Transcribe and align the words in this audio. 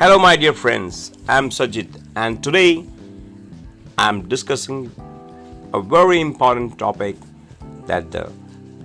Hello, 0.00 0.16
my 0.16 0.36
dear 0.36 0.52
friends. 0.52 1.10
I'm 1.28 1.50
Sajid, 1.50 1.88
and 2.14 2.40
today 2.40 2.86
I'm 3.98 4.28
discussing 4.28 4.92
a 5.74 5.80
very 5.80 6.20
important 6.20 6.78
topic 6.78 7.16
that 7.86 8.12
the 8.12 8.30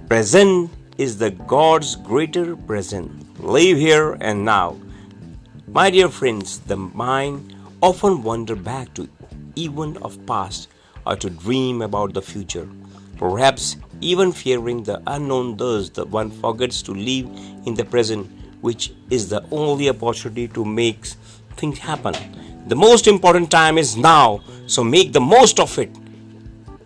present 0.09 0.71
is 0.97 1.19
the 1.19 1.29
God's 1.29 1.95
greater 1.97 2.55
present. 2.55 3.39
Live 3.39 3.77
here 3.77 4.17
and 4.21 4.43
now. 4.43 4.75
My 5.67 5.91
dear 5.91 6.09
friends, 6.09 6.57
the 6.61 6.77
mind 6.77 7.55
often 7.79 8.23
wander 8.23 8.55
back 8.55 8.91
to 8.95 9.07
event 9.55 9.97
of 10.01 10.17
past 10.25 10.67
or 11.05 11.15
to 11.17 11.29
dream 11.29 11.83
about 11.83 12.15
the 12.15 12.23
future. 12.23 12.67
Perhaps 13.17 13.77
even 14.01 14.31
fearing 14.31 14.81
the 14.81 14.99
unknown 15.05 15.57
does 15.57 15.91
the 15.91 16.05
one 16.05 16.31
forgets 16.31 16.81
to 16.81 16.91
live 16.91 17.27
in 17.67 17.75
the 17.75 17.85
present 17.85 18.27
which 18.63 18.93
is 19.09 19.27
the 19.27 19.43
only 19.51 19.89
opportunity 19.89 20.47
to 20.47 20.63
make 20.63 21.05
things 21.57 21.79
happen. 21.79 22.15
The 22.67 22.77
most 22.77 23.07
important 23.07 23.51
time 23.51 23.77
is 23.77 23.97
now, 23.97 24.39
so 24.67 24.85
make 24.85 25.11
the 25.11 25.19
most 25.19 25.59
of 25.59 25.77
it. 25.77 25.91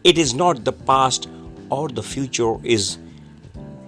It 0.04 0.18
is 0.18 0.34
not 0.34 0.66
the 0.66 0.74
past 0.74 1.30
or 1.70 1.88
the 1.88 2.02
future 2.02 2.56
is 2.64 2.98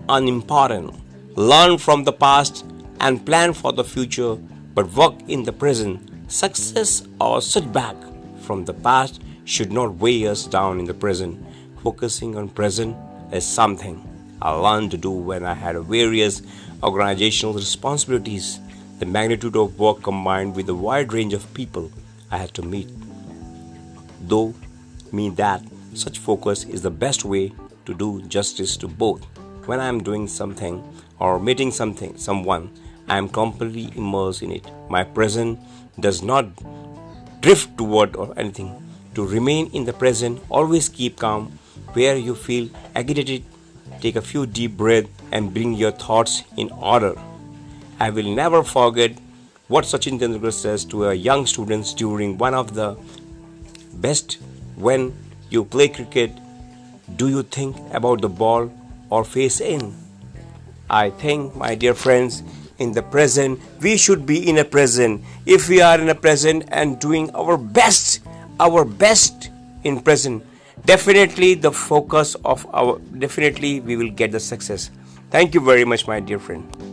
unimportant. 0.08 0.94
Learn 1.36 1.80
from 1.80 2.04
the 2.04 2.14
past 2.14 2.64
and 3.00 3.26
plan 3.26 3.54
for 3.54 3.74
the 3.74 3.84
future, 3.84 4.36
but 4.76 4.94
work 4.94 5.16
in 5.28 5.44
the 5.44 5.54
present. 5.54 6.32
Success 6.32 7.08
or 7.20 7.42
setback 7.42 7.96
from 8.42 8.66
the 8.66 8.74
past 8.74 9.20
should 9.46 9.72
not 9.72 9.96
weigh 9.96 10.28
us 10.28 10.46
down 10.46 10.80
in 10.80 10.86
the 10.86 10.94
present. 10.94 11.44
Focusing 11.82 12.36
on 12.36 12.50
present 12.50 12.96
is 13.32 13.48
something 13.48 14.06
I 14.42 14.52
learned 14.52 14.92
to 14.92 14.98
do 14.98 15.10
when 15.12 15.44
I 15.44 15.54
had 15.54 15.76
various 15.80 16.44
organizational 16.84 17.54
responsibilities. 17.54 18.60
The 19.00 19.06
magnitude 19.06 19.56
of 19.56 19.80
work 19.80 20.04
combined 20.04 20.56
with 20.56 20.66
the 20.68 20.76
wide 20.76 21.14
range 21.14 21.34
of 21.34 21.54
people 21.54 21.92
I 22.32 22.38
had 22.38 22.54
to 22.56 22.62
meet. 22.62 22.90
Though 24.22 24.54
mean 25.12 25.36
that 25.36 25.64
such 25.94 26.20
focus 26.20 26.66
is 26.66 26.82
the 26.82 26.92
best 26.92 27.26
way 27.26 27.52
to 27.86 27.94
do 27.94 28.22
justice 28.24 28.78
to 28.78 28.88
both. 28.88 29.26
When 29.66 29.80
I 29.80 29.88
am 29.88 30.04
doing 30.04 30.28
something 30.28 30.84
or 31.20 31.40
meeting 31.40 31.72
something, 31.72 32.18
someone, 32.18 32.70
I 33.08 33.18
am 33.18 33.30
completely 33.30 33.92
immersed 33.98 34.44
in 34.44 34.52
it. 34.52 34.70
My 34.90 35.04
present 35.04 35.60
does 36.00 36.22
not 36.22 36.46
drift 37.42 37.78
toward 37.78 38.16
or 38.16 38.34
anything. 38.38 38.76
To 39.16 39.26
remain 39.26 39.72
in 39.74 39.86
the 39.86 39.94
present, 39.94 40.42
always 40.50 40.90
keep 40.90 41.18
calm. 41.18 41.58
Where 41.94 42.16
you 42.16 42.36
feel 42.36 42.70
agitated, 42.96 43.44
take 44.00 44.16
a 44.16 44.22
few 44.22 44.46
deep 44.46 44.78
breaths 44.78 45.10
and 45.32 45.54
bring 45.54 45.74
your 45.74 45.92
thoughts 45.92 46.44
in 46.58 46.70
order. 46.72 47.14
I 48.00 48.10
will 48.10 48.34
never 48.34 48.64
forget 48.64 49.18
what 49.68 49.86
Sachin 49.86 50.20
Tendulkar 50.20 50.54
says 50.54 50.86
to 50.86 51.06
a 51.06 51.14
young 51.14 51.46
students 51.46 51.94
during 51.94 52.38
one 52.38 52.54
of 52.54 52.74
the 52.74 52.98
best 53.94 54.38
when 54.76 55.14
you 55.50 55.66
play 55.66 55.90
cricket. 55.90 56.32
Do 57.18 57.28
you 57.28 57.44
think 57.44 57.76
about 57.94 58.22
the 58.22 58.30
ball 58.30 58.72
or 59.10 59.24
face 59.24 59.62
in? 59.62 59.96
I 60.90 61.10
think, 61.12 61.56
my 61.56 61.76
dear 61.76 61.94
friends, 61.94 62.42
in 62.80 62.94
the 62.94 63.04
present, 63.04 63.60
we 63.82 63.98
should 63.98 64.26
be 64.26 64.50
in 64.50 64.58
a 64.58 64.66
present. 64.66 65.22
If 65.46 65.70
we 65.70 65.82
are 65.82 66.00
in 66.00 66.10
a 66.10 66.16
present 66.16 66.66
and 66.72 67.00
doing 67.00 67.30
our 67.36 67.58
best, 67.58 68.22
our 68.60 68.86
best 68.86 69.50
in 69.84 70.00
present, 70.00 70.44
definitely 70.86 71.54
the 71.56 71.72
focus 71.72 72.36
of 72.46 72.66
our, 72.74 72.98
definitely 73.20 73.82
we 73.82 73.98
will 73.98 74.10
get 74.10 74.32
the 74.32 74.40
success. 74.40 74.90
Thank 75.30 75.54
you 75.54 75.62
very 75.62 75.86
much, 75.86 76.08
my 76.08 76.20
dear 76.20 76.40
friend. 76.40 76.89